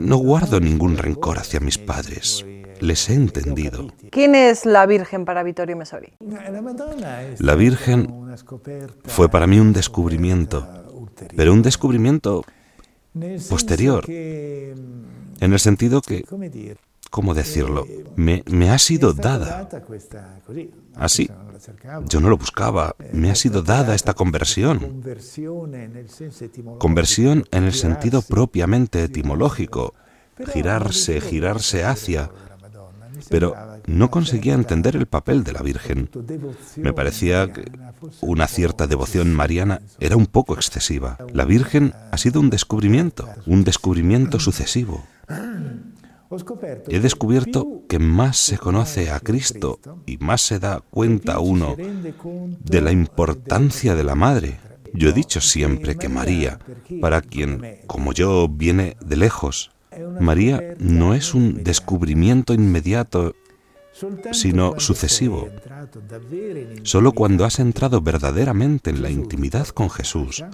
no 0.00 0.16
guardo 0.16 0.58
ningún 0.58 0.96
rencor 0.96 1.38
hacia 1.38 1.60
mis 1.60 1.78
padres. 1.78 2.44
Les 2.80 3.08
he 3.10 3.14
entendido. 3.14 3.88
¿Quién 4.10 4.34
es 4.34 4.66
la 4.66 4.86
Virgen 4.86 5.24
para 5.24 5.42
Vittorio 5.42 5.76
Mesori? 5.76 6.12
La 7.38 7.54
Virgen 7.54 8.08
fue 9.04 9.28
para 9.28 9.46
mí 9.46 9.58
un 9.60 9.72
descubrimiento, 9.72 10.66
pero 11.36 11.52
un 11.52 11.62
descubrimiento 11.62 12.42
posterior, 13.48 14.04
en 14.08 15.52
el 15.52 15.58
sentido 15.58 16.00
que, 16.00 16.24
¿cómo 17.10 17.34
decirlo? 17.34 17.86
Me, 18.16 18.42
me 18.50 18.70
ha 18.70 18.78
sido 18.78 19.12
dada. 19.12 19.68
Así, 20.94 21.30
yo 22.08 22.20
no 22.20 22.30
lo 22.30 22.38
buscaba, 22.38 22.96
me 23.12 23.30
ha 23.30 23.34
sido 23.34 23.62
dada 23.62 23.94
esta 23.94 24.14
conversión. 24.14 25.02
Conversión 26.78 27.44
en 27.50 27.64
el 27.64 27.72
sentido 27.72 28.22
propiamente 28.22 29.02
etimológico, 29.04 29.94
girarse, 30.52 31.20
girarse 31.20 31.84
hacia, 31.84 32.30
pero 33.28 33.54
no 33.86 34.10
conseguía 34.10 34.54
entender 34.54 34.96
el 34.96 35.06
papel 35.06 35.44
de 35.44 35.52
la 35.52 35.62
Virgen. 35.62 36.10
Me 36.76 36.92
parecía 36.92 37.52
que 37.52 37.70
una 38.20 38.46
cierta 38.46 38.86
devoción 38.86 39.34
mariana 39.34 39.80
era 40.00 40.16
un 40.16 40.26
poco 40.26 40.54
excesiva. 40.54 41.18
La 41.32 41.44
Virgen 41.44 41.92
ha 42.10 42.18
sido 42.18 42.40
un 42.40 42.50
descubrimiento, 42.50 43.28
un 43.46 43.64
descubrimiento 43.64 44.40
sucesivo. 44.40 45.04
He 46.88 47.00
descubierto 47.00 47.82
que 47.88 47.98
más 47.98 48.38
se 48.38 48.56
conoce 48.56 49.10
a 49.10 49.20
Cristo 49.20 49.78
y 50.06 50.16
más 50.18 50.40
se 50.40 50.58
da 50.58 50.80
cuenta 50.80 51.40
uno 51.40 51.76
de 51.76 52.80
la 52.80 52.90
importancia 52.90 53.94
de 53.94 54.04
la 54.04 54.14
Madre. 54.14 54.58
Yo 54.94 55.10
he 55.10 55.12
dicho 55.12 55.40
siempre 55.40 55.96
que 55.96 56.08
María, 56.08 56.58
para 57.00 57.20
quien, 57.20 57.80
como 57.86 58.12
yo, 58.12 58.48
viene 58.48 58.96
de 59.04 59.16
lejos, 59.16 59.70
María 60.20 60.74
no 60.78 61.14
es 61.14 61.34
un 61.34 61.62
descubrimiento 61.64 62.54
inmediato 62.54 63.34
sino 64.32 64.80
sucesivo. 64.80 65.48
Solo 66.82 67.12
cuando 67.12 67.44
has 67.44 67.58
entrado 67.58 68.00
verdaderamente 68.00 68.90
en 68.90 69.02
la 69.02 69.10
intimidad 69.10 69.68
con 69.68 69.90
Jesús, 69.90 70.44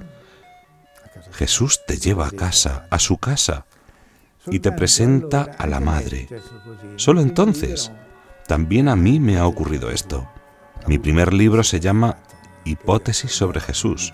Jesús 1.33 1.81
te 1.87 1.97
lleva 1.99 2.27
a 2.27 2.31
casa, 2.31 2.87
a 2.91 2.99
su 2.99 3.19
casa, 3.19 3.67
y 4.51 4.61
te 4.61 4.73
presenta 4.73 5.43
a 5.43 5.67
la 5.67 5.81
Madre. 5.81 6.29
Solo 6.97 7.21
entonces, 7.21 7.93
también 8.47 8.89
a 8.89 8.97
mí 8.97 9.21
me 9.21 9.39
ha 9.39 9.47
ocurrido 9.47 9.91
esto. 9.91 10.29
Mi 10.87 10.99
primer 10.99 11.33
libro 11.35 11.63
se 11.63 11.81
llama 11.81 12.19
Hipótesis 12.65 13.33
sobre 13.33 13.61
Jesús. 13.61 14.13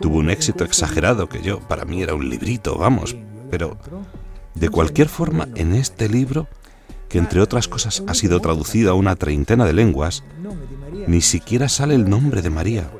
Tuvo 0.00 0.18
un 0.18 0.30
éxito 0.30 0.64
exagerado 0.64 1.28
que 1.28 1.42
yo, 1.42 1.60
para 1.60 1.84
mí 1.84 2.02
era 2.02 2.14
un 2.14 2.28
librito, 2.28 2.76
vamos, 2.76 3.16
pero 3.50 3.76
de 4.54 4.68
cualquier 4.68 5.08
forma, 5.08 5.48
en 5.54 5.74
este 5.74 6.08
libro 6.08 6.48
que 7.08 7.18
entre 7.18 7.40
otras 7.40 7.66
cosas 7.66 8.04
ha 8.06 8.14
sido 8.14 8.40
traducido 8.40 8.90
a 8.90 8.94
una 8.94 9.16
treintena 9.16 9.66
de 9.66 9.72
lenguas, 9.72 10.22
ni 11.06 11.20
siquiera 11.20 11.68
sale 11.68 11.94
el 11.94 12.08
nombre 12.08 12.40
de 12.40 12.50
María. 12.50 12.90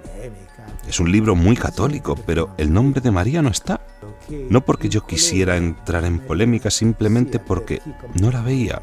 Es 0.89 0.99
un 0.99 1.13
libro 1.13 1.37
muy 1.37 1.57
católico, 1.57 2.17
pero 2.27 2.53
el 2.59 2.73
nombre 2.73 3.01
de 3.01 3.13
María 3.13 3.43
no 3.43 3.51
está. 3.51 3.81
No 4.49 4.65
porque 4.65 4.89
yo 4.89 5.07
quisiera 5.07 5.57
entrar 5.57 6.05
en 6.05 6.19
polémica, 6.19 6.71
simplemente 6.71 7.39
porque 7.39 7.81
no 8.21 8.33
la 8.33 8.43
veía. 8.43 8.83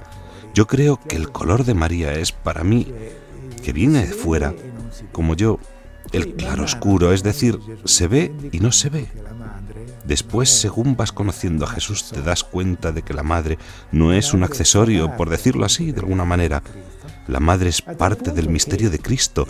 Yo 0.54 0.68
creo 0.68 0.98
que 0.98 1.18
el 1.18 1.32
color 1.32 1.66
de 1.66 1.74
María 1.74 2.14
es 2.14 2.32
para 2.32 2.64
mí, 2.64 2.88
que 3.64 3.74
viene 3.74 4.08
de 4.08 4.14
fuera, 4.14 4.54
como 5.12 5.36
yo, 5.36 5.60
el 6.14 6.36
claroscuro, 6.36 7.12
es 7.12 7.24
decir, 7.24 7.60
se 7.84 8.08
ve 8.08 8.34
y 8.52 8.60
no 8.60 8.72
se 8.72 8.90
ve. 8.90 9.08
Después, 10.08 10.50
según 10.50 10.96
vas 10.96 11.12
conociendo 11.12 11.66
a 11.66 11.68
Jesús, 11.68 12.10
te 12.10 12.22
das 12.22 12.46
cuenta 12.46 12.94
de 12.94 13.02
que 13.02 13.14
la 13.14 13.24
madre 13.24 13.58
no 13.92 14.14
es 14.14 14.34
un 14.34 14.44
accesorio, 14.44 15.18
por 15.18 15.30
decirlo 15.30 15.66
así, 15.66 15.92
de 15.92 16.00
alguna 16.00 16.24
manera. 16.24 16.64
La 17.28 17.42
madre 17.42 17.70
es 17.70 17.82
parte 17.82 18.32
del 18.32 18.48
misterio 18.48 18.90
de 18.90 19.00
Cristo, 19.00 19.46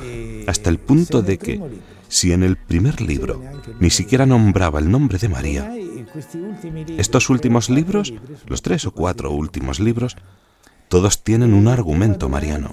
hasta 0.48 0.72
el 0.72 0.80
punto 0.80 1.22
de 1.22 1.38
que, 1.38 1.62
si 2.08 2.32
en 2.32 2.42
el 2.42 2.58
primer 2.58 3.02
libro 3.02 3.40
ni 3.80 3.92
siquiera 3.92 4.26
nombraba 4.26 4.80
el 4.80 4.90
nombre 4.90 5.20
de 5.20 5.30
María, 5.30 5.72
estos 6.98 7.30
últimos 7.30 7.70
libros, 7.70 8.12
los 8.48 8.64
tres 8.64 8.86
o 8.88 8.92
cuatro 8.92 9.32
últimos 9.32 9.80
libros, 9.80 10.18
todos 10.88 11.24
tienen 11.24 11.54
un 11.54 11.68
argumento 11.68 12.30
mariano. 12.30 12.72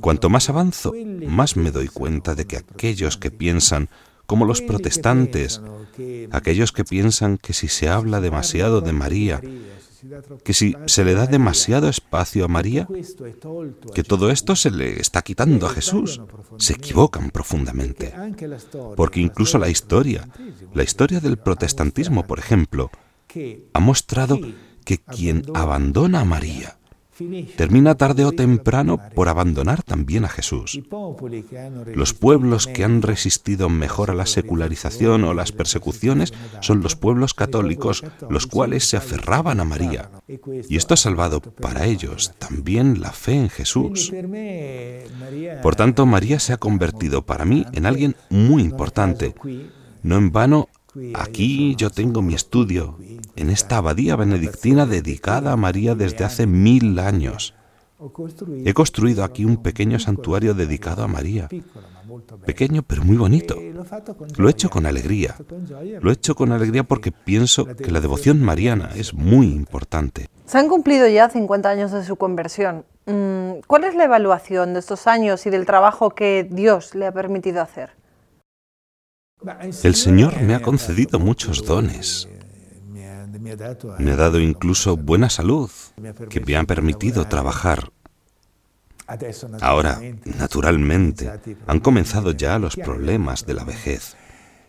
Cuanto 0.00 0.30
más 0.30 0.48
avanzo, 0.50 0.92
más 1.26 1.56
me 1.56 1.72
doy 1.72 1.88
cuenta 1.88 2.36
de 2.36 2.46
que 2.46 2.58
aquellos 2.58 3.16
que 3.16 3.32
piensan 3.32 3.88
como 4.28 4.44
los 4.44 4.60
protestantes, 4.60 5.62
aquellos 6.30 6.70
que 6.70 6.84
piensan 6.84 7.38
que 7.38 7.54
si 7.54 7.66
se 7.66 7.88
habla 7.88 8.20
demasiado 8.20 8.82
de 8.82 8.92
María, 8.92 9.40
que 10.44 10.52
si 10.52 10.76
se 10.84 11.02
le 11.06 11.14
da 11.14 11.26
demasiado 11.26 11.88
espacio 11.88 12.44
a 12.44 12.48
María, 12.48 12.86
que 13.94 14.04
todo 14.04 14.30
esto 14.30 14.54
se 14.54 14.70
le 14.70 15.00
está 15.00 15.22
quitando 15.22 15.66
a 15.66 15.70
Jesús, 15.70 16.20
se 16.58 16.74
equivocan 16.74 17.30
profundamente. 17.30 18.12
Porque 18.96 19.20
incluso 19.20 19.56
la 19.56 19.70
historia, 19.70 20.28
la 20.74 20.82
historia 20.82 21.20
del 21.20 21.38
protestantismo, 21.38 22.26
por 22.26 22.38
ejemplo, 22.38 22.90
ha 23.72 23.80
mostrado 23.80 24.38
que 24.84 24.98
quien 24.98 25.42
abandona 25.54 26.20
a 26.20 26.26
María 26.26 26.78
termina 27.56 27.94
tarde 27.94 28.24
o 28.24 28.32
temprano 28.32 29.00
por 29.14 29.28
abandonar 29.28 29.82
también 29.82 30.24
a 30.24 30.28
Jesús. 30.28 30.80
Los 31.94 32.14
pueblos 32.14 32.66
que 32.66 32.84
han 32.84 33.02
resistido 33.02 33.68
mejor 33.68 34.10
a 34.10 34.14
la 34.14 34.26
secularización 34.26 35.24
o 35.24 35.34
las 35.34 35.52
persecuciones 35.52 36.32
son 36.60 36.82
los 36.82 36.96
pueblos 36.96 37.34
católicos, 37.34 38.04
los 38.28 38.46
cuales 38.46 38.88
se 38.88 38.96
aferraban 38.96 39.60
a 39.60 39.64
María. 39.64 40.10
Y 40.68 40.76
esto 40.76 40.94
ha 40.94 40.96
salvado 40.96 41.40
para 41.40 41.86
ellos 41.86 42.32
también 42.38 43.00
la 43.00 43.12
fe 43.12 43.32
en 43.34 43.48
Jesús. 43.48 44.12
Por 45.62 45.76
tanto, 45.76 46.06
María 46.06 46.38
se 46.38 46.52
ha 46.52 46.56
convertido 46.58 47.24
para 47.24 47.44
mí 47.44 47.64
en 47.72 47.86
alguien 47.86 48.16
muy 48.30 48.62
importante. 48.62 49.34
No 50.02 50.16
en 50.16 50.30
vano 50.32 50.68
Aquí 51.14 51.74
yo 51.76 51.90
tengo 51.90 52.22
mi 52.22 52.34
estudio, 52.34 52.98
en 53.36 53.50
esta 53.50 53.78
abadía 53.78 54.16
benedictina 54.16 54.86
dedicada 54.86 55.52
a 55.52 55.56
María 55.56 55.94
desde 55.94 56.24
hace 56.24 56.46
mil 56.46 56.98
años. 56.98 57.54
He 58.64 58.74
construido 58.74 59.24
aquí 59.24 59.44
un 59.44 59.56
pequeño 59.56 59.98
santuario 59.98 60.54
dedicado 60.54 61.02
a 61.02 61.08
María. 61.08 61.48
Pequeño 62.46 62.82
pero 62.82 63.02
muy 63.02 63.16
bonito. 63.16 63.56
Lo 64.36 64.48
he 64.48 64.50
hecho 64.50 64.70
con 64.70 64.86
alegría. 64.86 65.36
Lo 66.00 66.10
he 66.10 66.14
hecho 66.14 66.34
con 66.34 66.52
alegría 66.52 66.84
porque 66.84 67.10
pienso 67.10 67.64
que 67.64 67.90
la 67.90 68.00
devoción 68.00 68.40
mariana 68.42 68.90
es 68.94 69.14
muy 69.14 69.46
importante. 69.46 70.28
Se 70.46 70.58
han 70.58 70.68
cumplido 70.68 71.08
ya 71.08 71.28
50 71.28 71.68
años 71.68 71.90
de 71.90 72.04
su 72.04 72.16
conversión. 72.16 72.84
Mm, 73.06 73.60
¿Cuál 73.66 73.84
es 73.84 73.94
la 73.94 74.04
evaluación 74.04 74.74
de 74.74 74.80
estos 74.80 75.06
años 75.06 75.44
y 75.46 75.50
del 75.50 75.66
trabajo 75.66 76.10
que 76.10 76.46
Dios 76.48 76.94
le 76.94 77.06
ha 77.06 77.12
permitido 77.12 77.60
hacer? 77.62 77.97
El 79.82 79.94
Señor 79.94 80.40
me 80.42 80.54
ha 80.54 80.62
concedido 80.62 81.18
muchos 81.18 81.64
dones. 81.64 82.28
Me 83.98 84.10
ha 84.12 84.16
dado 84.16 84.40
incluso 84.40 84.96
buena 84.96 85.30
salud, 85.30 85.70
que 86.28 86.40
me 86.40 86.56
ha 86.56 86.64
permitido 86.64 87.26
trabajar. 87.26 87.90
Ahora, 89.60 90.00
naturalmente, 90.38 91.30
han 91.66 91.80
comenzado 91.80 92.32
ya 92.32 92.58
los 92.58 92.76
problemas 92.76 93.46
de 93.46 93.54
la 93.54 93.64
vejez. 93.64 94.17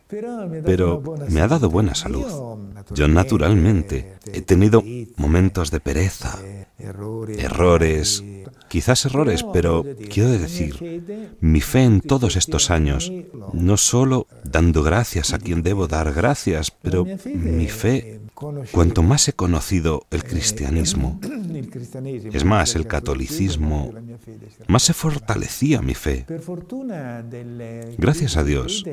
Pero 0.09 1.03
me 1.29 1.41
ha 1.41 1.47
dado 1.47 1.69
buena 1.69 1.93
salud. 1.93 2.25
Yo 2.95 3.07
naturalmente 3.07 4.15
he 4.33 4.41
tenido 4.41 4.83
momentos 5.17 5.69
de 5.69 5.79
pereza, 5.79 6.39
errores, 6.79 8.23
quizás 8.69 9.05
errores, 9.05 9.45
pero 9.53 9.85
quiero 10.09 10.31
decir, 10.31 11.35
mi 11.41 11.61
fe 11.61 11.83
en 11.83 12.01
todos 12.01 12.37
estos 12.37 12.71
años, 12.71 13.11
no 13.53 13.77
solo 13.77 14.25
dando 14.43 14.81
gracias 14.81 15.33
a 15.33 15.37
quien 15.37 15.61
debo 15.61 15.87
dar 15.87 16.11
gracias, 16.11 16.71
pero 16.71 17.05
mi 17.05 17.67
fe, 17.67 18.21
cuanto 18.71 19.03
más 19.03 19.27
he 19.27 19.33
conocido 19.33 20.07
el 20.09 20.23
cristianismo, 20.23 21.19
es 22.33 22.45
más, 22.45 22.75
el 22.75 22.87
catolicismo, 22.87 23.93
más 24.67 24.83
se 24.83 24.93
fortalecía 24.93 25.81
mi 25.81 25.95
fe. 25.95 26.25
Gracias 27.97 28.37
a 28.37 28.43
Dios, 28.43 28.85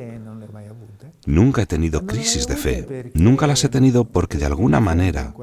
nunca 1.25 1.61
he 1.61 1.65
tenido 1.65 2.05
crisis 2.05 2.47
de 2.47 2.55
fe, 2.55 3.11
nunca 3.13 3.47
las 3.47 3.63
he 3.63 3.69
tenido 3.69 4.05
porque 4.05 4.37
de 4.37 4.45
alguna 4.45 4.79
manera, 4.79 5.33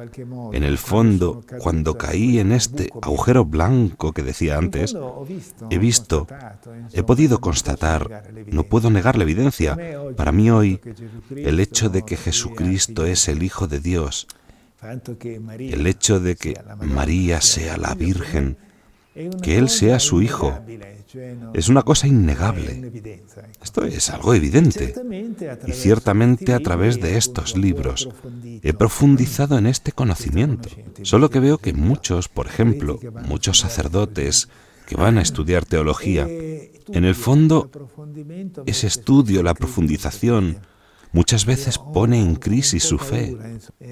en 0.52 0.62
el 0.62 0.78
fondo, 0.78 1.42
cuando 1.58 1.96
caí 1.96 2.38
en 2.38 2.52
este 2.52 2.90
agujero 3.02 3.44
blanco 3.44 4.12
que 4.12 4.22
decía 4.22 4.58
antes, 4.58 4.96
he 5.70 5.78
visto, 5.78 6.26
he 6.92 7.02
podido 7.02 7.40
constatar, 7.40 8.30
no 8.46 8.64
puedo 8.64 8.90
negar 8.90 9.16
la 9.16 9.24
evidencia, 9.24 9.76
para 10.16 10.32
mí 10.32 10.50
hoy, 10.50 10.80
el 11.36 11.60
hecho 11.60 11.88
de 11.88 12.02
que 12.02 12.16
Jesucristo 12.16 13.06
es 13.06 13.28
el 13.28 13.42
Hijo 13.42 13.66
de 13.66 13.80
Dios, 13.80 14.26
el 15.58 15.86
hecho 15.86 16.20
de 16.20 16.36
que 16.36 16.60
María 16.82 17.40
sea 17.40 17.76
la 17.76 17.94
Virgen, 17.94 18.56
que 19.42 19.58
Él 19.58 19.68
sea 19.68 20.00
su 20.00 20.22
Hijo, 20.22 20.58
es 21.52 21.68
una 21.68 21.82
cosa 21.82 22.06
innegable. 22.06 22.90
Esto 23.62 23.84
es 23.84 24.10
algo 24.10 24.34
evidente. 24.34 24.94
Y 25.66 25.72
ciertamente 25.72 26.52
a 26.52 26.60
través 26.60 27.00
de 27.00 27.16
estos 27.16 27.56
libros 27.56 28.08
he 28.62 28.72
profundizado 28.72 29.56
en 29.58 29.66
este 29.66 29.92
conocimiento. 29.92 30.68
Solo 31.02 31.30
que 31.30 31.40
veo 31.40 31.58
que 31.58 31.72
muchos, 31.72 32.28
por 32.28 32.46
ejemplo, 32.46 32.98
muchos 33.28 33.60
sacerdotes 33.60 34.48
que 34.86 34.96
van 34.96 35.18
a 35.18 35.22
estudiar 35.22 35.64
teología, 35.64 36.28
en 36.28 37.04
el 37.04 37.14
fondo 37.14 37.70
ese 38.66 38.86
estudio, 38.86 39.42
la 39.42 39.54
profundización, 39.54 40.58
muchas 41.14 41.46
veces 41.46 41.78
pone 41.78 42.20
en 42.20 42.34
crisis 42.34 42.84
su 42.84 42.98
fe. 42.98 43.34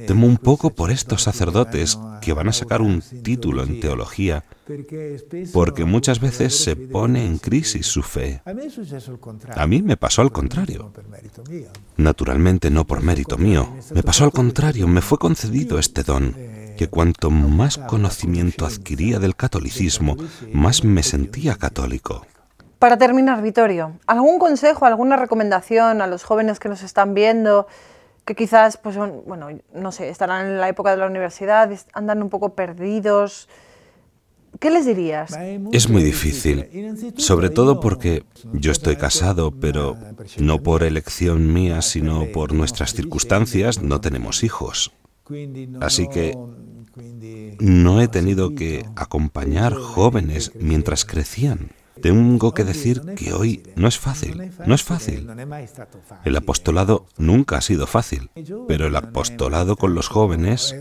Temo 0.07 0.27
un 0.27 0.37
poco 0.37 0.71
por 0.71 0.91
estos 0.91 1.23
sacerdotes 1.23 1.99
que 2.21 2.35
van 2.35 2.49
a 2.49 2.53
sacar 2.53 2.83
un 2.83 3.03
título 3.23 3.63
en 3.63 3.81
teología, 3.81 4.45
porque 5.53 5.85
muchas 5.85 6.21
veces 6.21 6.55
se 6.55 6.77
pone 6.77 7.25
en 7.25 7.39
crisis 7.39 7.87
su 7.87 8.03
fe. 8.03 8.43
A 9.57 9.67
mí 9.67 9.83
me 9.83 9.97
pasó 9.97 10.21
al 10.21 10.33
contrario. 10.33 10.93
Naturalmente 11.97 12.71
no 12.71 12.85
por 12.85 13.03
mérito 13.03 13.39
mío, 13.39 13.75
me 13.95 14.03
pasó 14.03 14.25
al 14.25 14.33
contrario, 14.33 14.87
me 14.87 15.01
fue 15.01 15.19
concedido 15.19 15.79
este 15.79 16.03
don 16.03 16.35
que 16.77 16.89
cuanto 16.89 17.31
más 17.31 17.79
conocimiento 17.79 18.67
adquiría 18.67 19.19
del 19.19 19.37
catolicismo, 19.37 20.17
más 20.53 20.85
me 20.85 21.03
sentía 21.03 21.55
católico. 21.55 22.27
Para 22.83 22.97
terminar, 22.97 23.41
Vittorio, 23.43 23.93
¿algún 24.09 24.41
consejo, 24.41 24.87
alguna 24.87 25.17
recomendación 25.17 26.03
a 26.03 26.09
los 26.09 26.25
jóvenes 26.25 26.59
que 26.59 26.69
nos 26.69 26.83
están 26.83 27.15
viendo, 27.15 27.69
que 28.25 28.35
quizás, 28.35 28.77
pues, 28.77 28.97
bueno, 28.97 29.51
no 29.73 29.93
sé, 29.93 30.09
estarán 30.09 30.47
en 30.47 30.59
la 30.59 30.69
época 30.69 30.91
de 30.91 30.97
la 30.97 31.07
universidad, 31.07 31.71
andan 31.93 32.25
un 32.25 32.29
poco 32.29 32.57
perdidos? 32.57 33.49
¿Qué 34.59 34.69
les 34.73 34.85
dirías? 34.85 35.31
Es 35.71 35.89
muy 35.89 36.03
difícil, 36.03 37.15
sobre 37.19 37.51
todo 37.51 37.79
porque 37.79 38.25
yo 38.53 38.73
estoy 38.73 38.97
casado, 38.97 39.53
pero 39.53 39.97
no 40.39 40.61
por 40.65 40.83
elección 40.83 41.53
mía, 41.53 41.83
sino 41.83 42.33
por 42.33 42.53
nuestras 42.53 42.95
circunstancias, 42.95 43.81
no 43.81 44.01
tenemos 44.01 44.43
hijos. 44.43 44.91
Así 45.81 46.09
que 46.09 46.37
no 47.61 48.01
he 48.01 48.09
tenido 48.09 48.57
que 48.57 48.85
acompañar 48.97 49.73
jóvenes 49.73 50.51
mientras 50.57 51.05
crecían. 51.05 51.71
Tengo 52.03 52.53
que 52.53 52.65
decir 52.65 53.03
que 53.17 53.33
hoy 53.33 53.63
no 53.77 53.89
es 53.89 53.99
fácil, 53.99 54.51
no 54.67 54.75
es 54.75 54.83
fácil. 54.83 55.29
El 56.25 56.37
apostolado 56.37 57.07
nunca 57.17 57.59
ha 57.59 57.61
sido 57.61 57.87
fácil, 57.87 58.31
pero 58.69 58.87
el 58.87 58.97
apostolado 58.97 59.77
con 59.77 59.95
los 59.95 60.09
jóvenes 60.09 60.77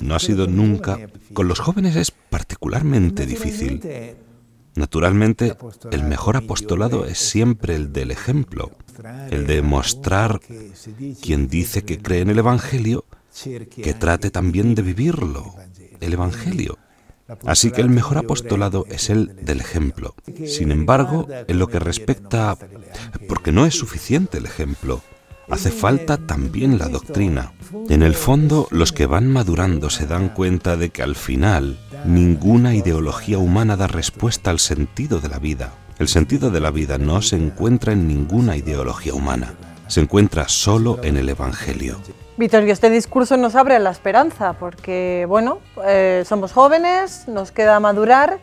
no 0.00 0.14
ha 0.14 0.18
sido 0.18 0.46
nunca... 0.46 0.98
Con 1.32 1.48
los 1.48 1.60
jóvenes 1.60 1.96
es 1.96 2.10
particularmente 2.10 3.26
difícil. 3.26 3.80
Naturalmente, 4.74 5.56
el 5.90 6.04
mejor 6.04 6.36
apostolado 6.36 7.06
es 7.06 7.18
siempre 7.18 7.74
el 7.76 7.92
del 7.92 8.10
ejemplo, 8.10 8.72
el 9.30 9.46
de 9.46 9.62
mostrar 9.62 10.40
quien 11.22 11.48
dice 11.48 11.82
que 11.82 11.98
cree 11.98 12.20
en 12.20 12.30
el 12.30 12.38
Evangelio, 12.38 13.04
que 13.42 13.94
trate 13.94 14.30
también 14.30 14.74
de 14.74 14.82
vivirlo, 14.82 15.54
el 16.00 16.12
Evangelio. 16.12 16.78
Así 17.44 17.70
que 17.70 17.80
el 17.80 17.90
mejor 17.90 18.18
apostolado 18.18 18.86
es 18.88 19.10
el 19.10 19.34
del 19.44 19.60
ejemplo. 19.60 20.14
Sin 20.46 20.70
embargo, 20.70 21.26
en 21.48 21.58
lo 21.58 21.68
que 21.68 21.78
respecta... 21.78 22.56
porque 23.28 23.52
no 23.52 23.66
es 23.66 23.74
suficiente 23.74 24.38
el 24.38 24.46
ejemplo, 24.46 25.02
hace 25.48 25.70
falta 25.70 26.16
también 26.18 26.78
la 26.78 26.88
doctrina. 26.88 27.52
En 27.88 28.02
el 28.02 28.14
fondo, 28.14 28.68
los 28.70 28.92
que 28.92 29.06
van 29.06 29.30
madurando 29.30 29.90
se 29.90 30.06
dan 30.06 30.28
cuenta 30.28 30.76
de 30.76 30.90
que 30.90 31.02
al 31.02 31.16
final 31.16 31.78
ninguna 32.04 32.74
ideología 32.74 33.38
humana 33.38 33.76
da 33.76 33.86
respuesta 33.86 34.50
al 34.50 34.60
sentido 34.60 35.20
de 35.20 35.28
la 35.28 35.38
vida. 35.38 35.74
El 35.98 36.08
sentido 36.08 36.50
de 36.50 36.60
la 36.60 36.70
vida 36.70 36.98
no 36.98 37.22
se 37.22 37.36
encuentra 37.36 37.92
en 37.92 38.06
ninguna 38.06 38.56
ideología 38.56 39.14
humana, 39.14 39.54
se 39.88 40.00
encuentra 40.00 40.48
solo 40.48 41.00
en 41.02 41.16
el 41.16 41.28
Evangelio. 41.28 41.98
Vittorio, 42.36 42.72
este 42.72 42.90
discurso 42.90 43.36
nos 43.38 43.54
abre 43.54 43.76
a 43.76 43.78
la 43.78 43.90
esperanza 43.90 44.52
porque, 44.54 45.24
bueno, 45.26 45.60
eh, 45.86 46.22
somos 46.26 46.52
jóvenes, 46.52 47.26
nos 47.28 47.50
queda 47.50 47.80
madurar 47.80 48.38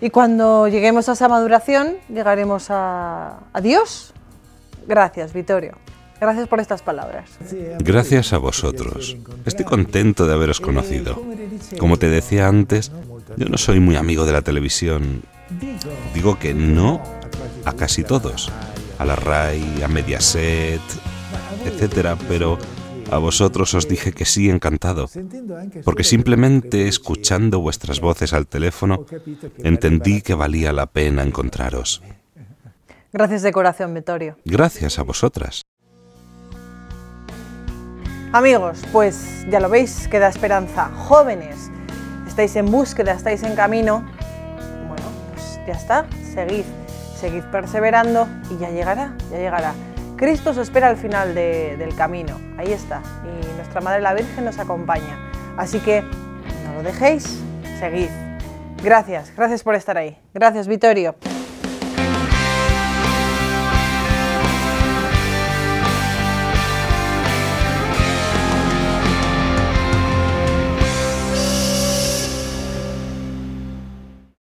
y 0.00 0.10
cuando 0.10 0.66
lleguemos 0.66 1.08
a 1.08 1.12
esa 1.12 1.28
maduración 1.28 1.96
llegaremos 2.08 2.70
a, 2.70 3.38
a 3.52 3.60
Dios. 3.60 4.12
Gracias, 4.86 5.32
Vittorio. 5.32 5.78
Gracias 6.20 6.48
por 6.48 6.58
estas 6.58 6.82
palabras. 6.82 7.30
Gracias 7.80 8.32
a 8.32 8.38
vosotros. 8.38 9.16
Estoy 9.44 9.64
contento 9.64 10.26
de 10.26 10.34
haberos 10.34 10.60
conocido. 10.60 11.20
Como 11.78 11.98
te 11.98 12.08
decía 12.08 12.48
antes, 12.48 12.90
yo 13.36 13.46
no 13.46 13.58
soy 13.58 13.78
muy 13.78 13.96
amigo 13.96 14.24
de 14.24 14.32
la 14.32 14.42
televisión. 14.42 15.22
Digo 16.14 16.38
que 16.38 16.54
no 16.54 17.00
a 17.64 17.72
casi 17.74 18.04
todos. 18.04 18.50
A 18.98 19.04
la 19.04 19.16
RAI, 19.16 19.82
a 19.82 19.88
Mediaset, 19.88 20.80
etcétera, 21.64 22.16
pero 22.28 22.58
a 23.10 23.18
vosotros 23.18 23.74
os 23.74 23.88
dije 23.88 24.12
que 24.12 24.24
sí, 24.24 24.50
encantado, 24.50 25.08
porque 25.84 26.04
simplemente 26.04 26.88
escuchando 26.88 27.60
vuestras 27.60 28.00
voces 28.00 28.32
al 28.32 28.46
teléfono 28.46 29.06
entendí 29.58 30.22
que 30.22 30.34
valía 30.34 30.72
la 30.72 30.86
pena 30.86 31.22
encontraros. 31.22 32.02
Gracias 33.12 33.42
de 33.42 33.52
corazón, 33.52 33.94
Vittorio. 33.94 34.36
Gracias 34.44 34.98
a 34.98 35.02
vosotras. 35.02 35.62
Amigos, 38.32 38.82
pues 38.90 39.46
ya 39.48 39.60
lo 39.60 39.68
veis, 39.68 40.08
queda 40.08 40.26
esperanza. 40.26 40.90
Jóvenes, 40.96 41.70
estáis 42.26 42.56
en 42.56 42.68
búsqueda, 42.68 43.12
estáis 43.12 43.44
en 43.44 43.54
camino. 43.54 44.04
Bueno, 44.88 45.06
pues 45.32 45.60
ya 45.64 45.74
está, 45.74 46.06
seguid, 46.34 46.64
seguid 47.20 47.44
perseverando 47.52 48.26
y 48.50 48.58
ya 48.58 48.70
llegará, 48.70 49.16
ya 49.30 49.38
llegará. 49.38 49.74
Cristo 50.16 50.50
os 50.50 50.58
espera 50.58 50.88
al 50.88 50.96
final 50.96 51.34
del 51.34 51.94
camino, 51.96 52.40
ahí 52.56 52.72
está, 52.72 53.02
y 53.24 53.56
nuestra 53.56 53.80
Madre 53.80 54.00
la 54.00 54.14
Virgen 54.14 54.44
nos 54.44 54.58
acompaña. 54.58 55.30
Así 55.56 55.80
que 55.80 56.02
no 56.02 56.74
lo 56.76 56.82
dejéis, 56.82 57.40
seguid. 57.80 58.08
Gracias, 58.82 59.32
gracias 59.36 59.62
por 59.62 59.74
estar 59.74 59.96
ahí. 59.96 60.18
Gracias, 60.32 60.68
Vittorio. 60.68 61.16